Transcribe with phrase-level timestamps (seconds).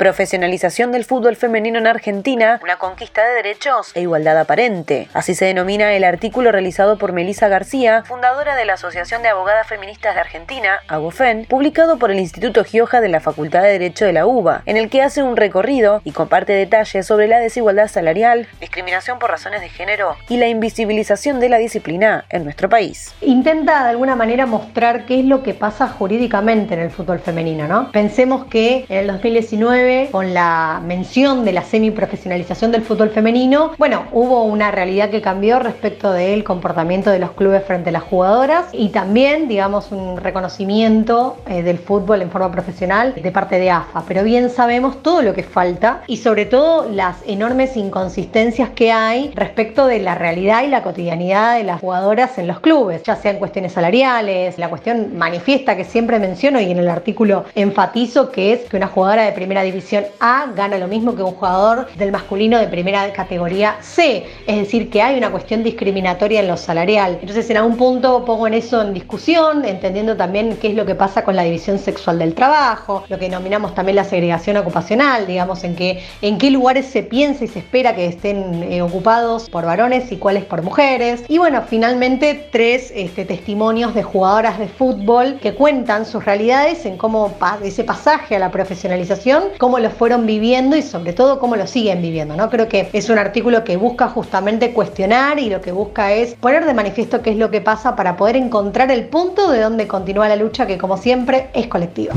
[0.00, 5.08] Profesionalización del fútbol femenino en Argentina, una conquista de derechos e igualdad aparente.
[5.12, 9.66] Así se denomina el artículo realizado por Melisa García, fundadora de la Asociación de Abogadas
[9.66, 14.14] Feministas de Argentina, AGOFEN, publicado por el Instituto Gioja de la Facultad de Derecho de
[14.14, 18.48] la UBA, en el que hace un recorrido y comparte detalles sobre la desigualdad salarial,
[18.58, 23.14] discriminación por razones de género y la invisibilización de la disciplina en nuestro país.
[23.20, 27.68] Intenta de alguna manera mostrar qué es lo que pasa jurídicamente en el fútbol femenino,
[27.68, 27.92] ¿no?
[27.92, 34.04] Pensemos que en el 2019 con la mención de la semiprofesionalización del fútbol femenino, bueno,
[34.12, 38.66] hubo una realidad que cambió respecto del comportamiento de los clubes frente a las jugadoras
[38.72, 44.04] y también, digamos, un reconocimiento eh, del fútbol en forma profesional de parte de AFA.
[44.06, 49.32] Pero bien sabemos todo lo que falta y sobre todo las enormes inconsistencias que hay
[49.34, 53.38] respecto de la realidad y la cotidianidad de las jugadoras en los clubes, ya sean
[53.38, 58.60] cuestiones salariales, la cuestión manifiesta que siempre menciono y en el artículo enfatizo que es
[58.68, 59.79] que una jugadora de primera división
[60.20, 64.26] a gana lo mismo que un jugador del masculino de primera categoría C.
[64.46, 67.18] Es decir, que hay una cuestión discriminatoria en lo salarial.
[67.20, 70.94] Entonces, en algún punto pongo en eso en discusión, entendiendo también qué es lo que
[70.94, 75.64] pasa con la división sexual del trabajo, lo que denominamos también la segregación ocupacional, digamos,
[75.64, 79.64] en, que, en qué lugares se piensa y se espera que estén eh, ocupados por
[79.64, 81.24] varones y cuáles por mujeres.
[81.28, 86.96] Y bueno, finalmente tres este, testimonios de jugadoras de fútbol que cuentan sus realidades en
[86.96, 91.66] cómo ese pasaje a la profesionalización, cómo lo fueron viviendo y sobre todo cómo lo
[91.66, 92.36] siguen viviendo.
[92.36, 92.50] ¿no?
[92.50, 96.64] Creo que es un artículo que busca justamente cuestionar y lo que busca es poner
[96.64, 100.28] de manifiesto qué es lo que pasa para poder encontrar el punto de donde continúa
[100.28, 102.14] la lucha que como siempre es colectiva.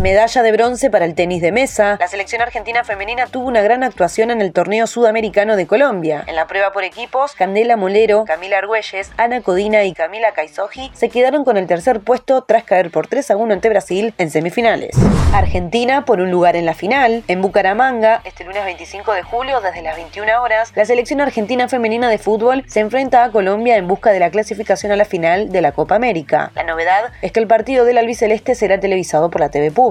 [0.00, 1.96] Medalla de bronce para el tenis de mesa.
[2.00, 6.24] La selección argentina femenina tuvo una gran actuación en el torneo sudamericano de Colombia.
[6.26, 11.08] En la prueba por equipos, Candela Molero, Camila Argüelles, Ana Codina y Camila Caisoji se
[11.08, 14.96] quedaron con el tercer puesto tras caer por 3 a 1 ante Brasil en semifinales.
[15.32, 19.82] Argentina por un lugar en la final en Bucaramanga, este lunes 25 de julio, desde
[19.82, 24.10] las 21 horas, la selección argentina femenina de fútbol se enfrenta a Colombia en busca
[24.10, 26.50] de la clasificación a la final de la Copa América.
[26.54, 29.83] La novedad es que el partido del albiceleste será televisado por la TV pública.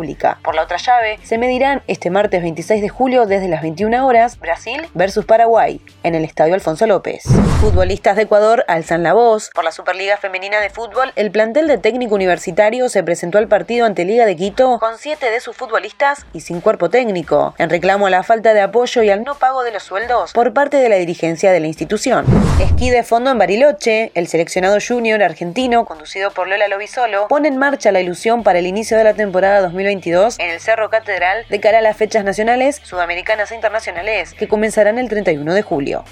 [0.44, 4.40] Por la otra llave, se medirán este martes 26 de julio desde las 21 horas
[4.40, 7.24] Brasil versus Paraguay en el Estadio Alfonso López.
[7.62, 9.52] Futbolistas de Ecuador alzan la voz.
[9.54, 13.86] Por la Superliga Femenina de Fútbol, el plantel de técnico universitario se presentó al partido
[13.86, 18.08] ante Liga de Quito con siete de sus futbolistas y sin cuerpo técnico, en reclamo
[18.08, 20.90] a la falta de apoyo y al no pago de los sueldos por parte de
[20.90, 22.26] la dirigencia de la institución.
[22.60, 27.58] Esquí de fondo en Bariloche, el seleccionado junior argentino, conducido por Lola Lobisolo, pone en
[27.58, 31.60] marcha la ilusión para el inicio de la temporada 2022 en el Cerro Catedral de
[31.60, 36.04] cara a las fechas nacionales, sudamericanas e internacionales que comenzarán el 31 de julio.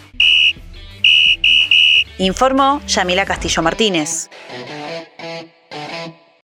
[2.17, 4.29] Informó Yamila Castillo Martínez.